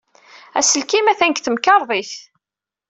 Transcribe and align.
Aselkim 0.57 1.05
atan 1.11 1.31
deg 1.31 1.39
temkarḍit. 1.41 2.13